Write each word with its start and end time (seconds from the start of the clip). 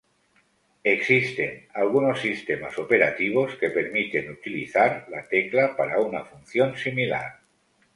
Existen 0.83 1.67
algunos 1.75 2.21
sistemas 2.21 2.75
operativos 2.79 3.53
que 3.59 3.69
permiten 3.69 4.31
utilizar 4.31 5.05
la 5.11 5.27
tecla 5.29 5.77
para 5.77 6.01
una 6.01 6.25
función 6.25 6.75
similar. 6.75 7.39